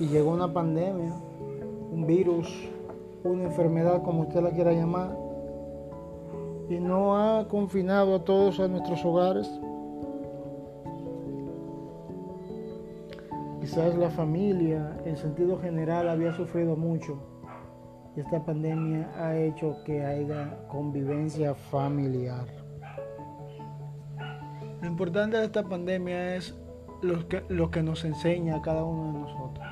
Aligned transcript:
Y 0.00 0.06
llegó 0.06 0.32
una 0.32 0.50
pandemia, 0.50 1.12
un 1.92 2.06
virus, 2.06 2.48
una 3.24 3.44
enfermedad, 3.44 4.02
como 4.02 4.22
usted 4.22 4.40
la 4.40 4.50
quiera 4.50 4.72
llamar, 4.72 5.14
y 6.70 6.80
no 6.80 7.14
ha 7.18 7.46
confinado 7.46 8.14
a 8.14 8.24
todos 8.24 8.58
a 8.58 8.68
nuestros 8.68 9.04
hogares. 9.04 9.48
Quizás 13.60 13.94
la 13.96 14.08
familia, 14.08 14.98
en 15.04 15.16
sentido 15.18 15.58
general, 15.58 16.08
había 16.08 16.32
sufrido 16.32 16.74
mucho 16.74 17.18
esta 18.20 18.44
pandemia 18.44 19.08
ha 19.16 19.36
hecho 19.36 19.76
que 19.84 20.04
haya 20.04 20.66
convivencia 20.66 21.54
familiar. 21.54 22.57
Lo 24.80 24.86
importante 24.86 25.36
de 25.36 25.44
esta 25.44 25.64
pandemia 25.64 26.36
es 26.36 26.54
lo 27.02 27.70
que, 27.70 27.82
nos 27.82 28.04
enseña 28.04 28.56
a 28.56 28.62
cada 28.62 28.84
uno 28.84 29.12
de 29.12 29.18
nosotros, 29.20 29.66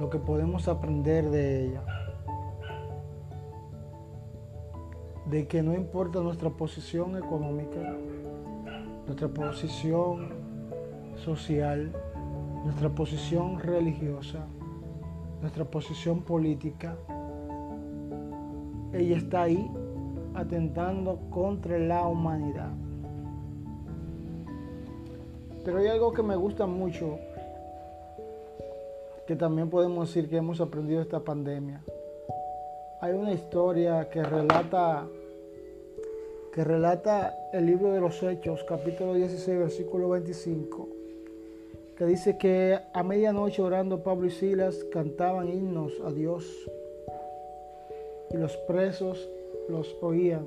lo 0.00 0.10
que 0.10 0.18
podemos 0.18 0.66
aprender 0.66 1.30
de 1.30 1.66
ella. 1.66 1.84
De 5.26 5.46
que 5.46 5.62
no 5.62 5.72
importa 5.72 6.20
nuestra 6.20 6.50
posición 6.50 7.16
económica, 7.16 7.96
nuestra 9.06 9.28
posición 9.28 10.30
social, 11.14 11.92
nuestra 12.64 12.88
posición 12.88 13.60
religiosa, 13.60 14.46
nuestra 15.40 15.64
posición 15.64 16.22
política, 16.22 16.96
ella 18.92 19.16
está 19.16 19.42
ahí 19.42 19.70
atentando 20.34 21.20
contra 21.30 21.78
la 21.78 22.02
humanidad. 22.06 22.72
Pero 25.64 25.78
hay 25.78 25.86
algo 25.86 26.12
que 26.12 26.22
me 26.22 26.36
gusta 26.36 26.66
mucho, 26.66 27.18
que 29.26 29.36
también 29.36 29.70
podemos 29.70 30.08
decir 30.08 30.28
que 30.28 30.36
hemos 30.36 30.60
aprendido 30.60 31.00
esta 31.00 31.20
pandemia. 31.20 31.82
Hay 33.00 33.14
una 33.14 33.32
historia 33.32 34.08
que 34.10 34.22
relata 34.22 35.06
que 36.52 36.64
relata 36.64 37.34
el 37.54 37.64
libro 37.64 37.92
de 37.92 38.00
los 38.00 38.22
Hechos, 38.22 38.62
capítulo 38.64 39.14
16, 39.14 39.58
versículo 39.58 40.10
25, 40.10 40.86
que 41.96 42.04
dice 42.04 42.36
que 42.36 42.78
a 42.92 43.02
medianoche 43.02 43.62
orando 43.62 44.02
Pablo 44.02 44.26
y 44.26 44.30
Silas 44.30 44.84
cantaban 44.92 45.48
himnos 45.48 45.94
a 46.04 46.12
Dios 46.12 46.44
y 48.30 48.36
los 48.36 48.54
presos 48.58 49.30
los 49.70 49.96
oían. 50.02 50.44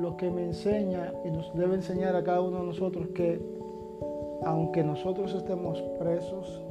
Lo 0.00 0.16
que 0.16 0.30
me 0.30 0.44
enseña 0.44 1.12
y 1.26 1.30
nos 1.30 1.52
debe 1.54 1.74
enseñar 1.74 2.16
a 2.16 2.24
cada 2.24 2.40
uno 2.40 2.60
de 2.60 2.66
nosotros 2.66 3.08
que 3.08 3.38
aunque 4.46 4.82
nosotros 4.82 5.34
estemos 5.34 5.78
presos, 5.98 6.62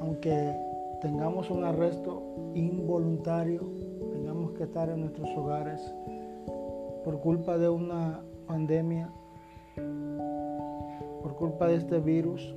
aunque 0.00 0.56
tengamos 1.02 1.50
un 1.50 1.64
arresto 1.64 2.22
involuntario, 2.54 3.60
tengamos 4.10 4.52
que 4.52 4.64
estar 4.64 4.88
en 4.88 5.00
nuestros 5.00 5.28
hogares 5.36 5.80
por 7.04 7.20
culpa 7.20 7.58
de 7.58 7.68
una 7.68 8.22
pandemia, 8.46 9.10
por 11.22 11.36
culpa 11.36 11.66
de 11.68 11.74
este 11.74 11.98
virus, 11.98 12.54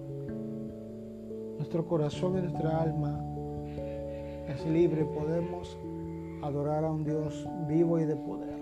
nuestro 1.57 1.85
corazón 1.85 2.37
y 2.37 2.41
nuestra 2.43 2.81
alma 2.81 3.21
es 4.47 4.65
libre, 4.65 5.03
podemos 5.03 5.77
adorar 6.41 6.83
a 6.83 6.91
un 6.91 7.03
Dios 7.03 7.47
vivo 7.67 7.99
y 7.99 8.05
de 8.05 8.15
poder. 8.15 8.59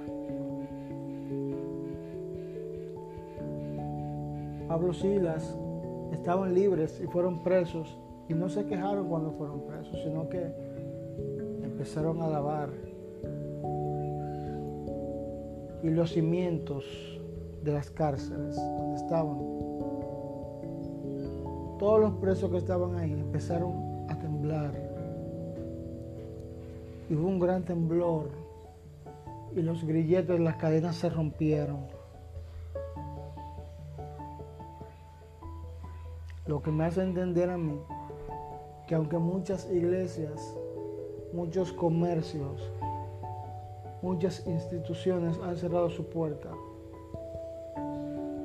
Pablo 4.68 4.94
Silas 4.94 5.58
estaban 6.12 6.54
libres 6.54 7.02
y 7.02 7.08
fueron 7.08 7.42
presos 7.42 7.98
y 8.28 8.34
no 8.34 8.50
se 8.50 8.66
quejaron 8.66 9.08
cuando 9.08 9.32
fueron 9.32 9.62
presos, 9.62 9.98
sino 10.04 10.28
que 10.28 10.54
empezaron 11.64 12.22
a 12.22 12.26
alabar. 12.26 12.70
Y 15.84 15.90
los 15.90 16.12
cimientos 16.12 16.86
de 17.64 17.72
las 17.72 17.90
cárceles 17.90 18.56
donde 18.56 18.96
estaban, 18.98 19.38
todos 21.80 22.02
los 22.02 22.14
presos 22.16 22.52
que 22.52 22.58
estaban 22.58 22.96
ahí 22.96 23.14
empezaron 23.14 24.06
a 24.10 24.20
temblar 24.20 24.87
y 27.10 27.16
hubo 27.16 27.28
un 27.28 27.40
gran 27.40 27.64
temblor 27.64 28.30
y 29.56 29.62
los 29.62 29.84
grilletes 29.86 30.28
de 30.28 30.40
las 30.40 30.58
cadenas 30.58 30.96
se 30.98 31.10
rompieron. 31.10 31.88
Lo 36.46 36.62
que 36.62 36.72
me 36.72 36.86
hace 36.86 37.02
entender 37.02 37.50
a 37.50 37.58
mí 37.58 37.80
que 38.88 38.96
aunque 38.96 39.18
muchas 39.18 39.70
iglesias, 39.72 40.56
muchos 41.34 41.74
comercios, 41.74 42.72
muchas 44.02 44.46
instituciones 44.48 45.38
han 45.44 45.58
cerrado 45.58 45.90
su 45.90 46.06
puerta, 46.06 46.50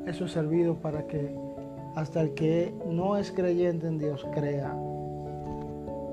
eso 0.06 0.24
ha 0.24 0.28
servido 0.28 0.74
para 0.74 1.06
que 1.06 1.36
hasta 1.94 2.22
el 2.22 2.34
que 2.34 2.74
no 2.86 3.16
es 3.16 3.30
creyente 3.30 3.86
en 3.86 3.98
Dios 3.98 4.26
crea. 4.34 4.72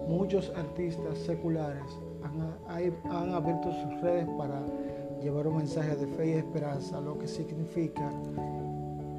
Muchos 0.07 0.51
artistas 0.55 1.17
seculares 1.19 1.99
han, 2.23 3.33
abierto 3.33 3.71
sus 3.71 4.01
redes 4.01 4.27
para 4.37 4.61
llevar 5.21 5.47
un 5.47 5.57
mensaje 5.57 5.95
de 5.95 6.07
fe 6.07 6.29
y 6.29 6.33
esperanza, 6.33 7.01
lo 7.01 7.17
que 7.17 7.27
significa 7.27 8.11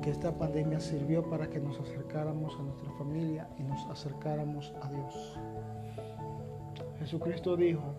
que 0.02 0.10
esta 0.10 0.32
pandemia 0.32 0.80
sirvió 0.80 1.22
para 1.28 1.48
que 1.48 1.60
nos 1.60 1.78
acercáramos 1.78 2.56
a 2.58 2.62
nuestra 2.62 2.90
familia 2.92 3.48
y 3.58 3.62
nos 3.62 3.84
acercáramos 3.90 4.72
a 4.82 4.88
Dios. 4.88 5.38
Jesucristo 6.98 7.56
dijo, 7.56 7.94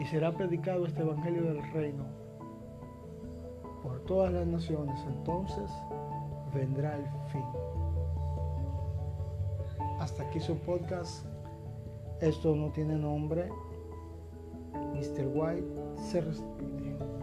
y 0.00 0.04
será 0.06 0.32
predicado 0.32 0.86
este 0.86 1.02
Evangelio 1.02 1.44
del 1.44 1.62
Reino 1.72 2.04
por 3.82 4.00
todas 4.00 4.32
las 4.32 4.46
naciones, 4.46 4.98
entonces 5.06 5.70
vendrá 6.54 6.96
el 6.96 7.04
fin. 7.30 7.44
Hasta 9.98 10.22
aquí 10.24 10.40
su 10.40 10.56
podcast. 10.58 11.26
Esto 12.20 12.54
no 12.54 12.70
tiene 12.70 12.96
nombre, 12.96 13.48
Mr. 14.94 15.24
White 15.24 15.66
se 16.10 16.20
respide. 16.20 17.19